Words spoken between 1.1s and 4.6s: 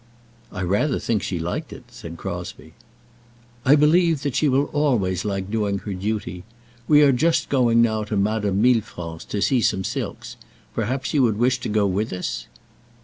she liked it," said Crosbie. "I believe she